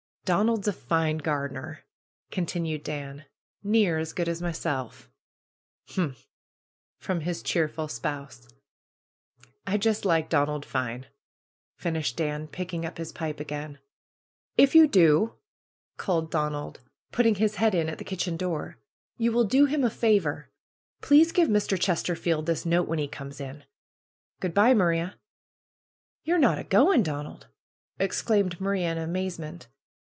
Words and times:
'^Donald's 0.27 0.67
a 0.67 0.71
fine 0.71 1.17
gardener!" 1.17 1.83
continued 2.31 2.83
Ban. 2.83 3.25
^^Near 3.65 3.99
as 3.99 4.13
good 4.13 4.29
as 4.29 4.41
myself." 4.41 5.09
''Humph!" 5.89 6.27
from 6.99 7.21
his 7.21 7.41
cheerful 7.43 7.87
spouse. 7.89 8.47
"I 9.67 9.77
just 9.77 10.05
like 10.05 10.29
Donald 10.29 10.63
fine!" 10.63 11.07
finished 11.81 12.15
Dan, 12.15 12.47
picking 12.47 12.85
up 12.85 12.97
his 12.97 13.11
pipe 13.11 13.41
again. 13.41 13.79
"If 14.55 14.73
you 14.75 14.87
do," 14.87 15.33
called 15.97 16.29
Donald, 16.31 16.79
putting 17.11 17.35
his 17.35 17.55
head 17.55 17.73
in 17.75 17.89
at 17.89 17.97
the 17.97 18.05
kitchen 18.07 18.37
door, 18.37 18.77
"you 19.17 19.33
will 19.33 19.43
do 19.43 19.65
him 19.65 19.83
a 19.83 19.89
favor. 19.89 20.49
Please 21.01 21.33
give 21.33 21.49
Mr. 21.49 21.77
Chesterfield 21.81 22.45
this 22.45 22.65
note 22.65 22.87
when 22.87 22.99
he 22.99 23.07
comes 23.07 23.41
in. 23.41 23.63
Good 24.39 24.53
by, 24.53 24.73
Maria!" 24.75 25.17
"Ye're 26.23 26.37
not 26.39 26.59
a 26.59 26.63
going, 26.63 27.01
Donald?" 27.03 27.47
exclaimed 27.99 28.61
Maria 28.61 28.93
in 28.93 28.97
amazement. 28.97 29.67